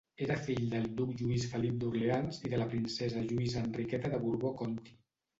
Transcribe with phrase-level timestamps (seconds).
[0.25, 4.97] Era fill del duc Lluís Felip d'Orleans i de la princesa Lluïsa Enriqueta de Borbó-Conti.